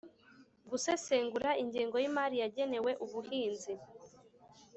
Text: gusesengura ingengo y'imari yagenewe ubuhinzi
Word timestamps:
gusesengura 0.69 1.49
ingengo 1.63 1.95
y'imari 2.01 2.35
yagenewe 2.43 2.91
ubuhinzi 3.05 3.73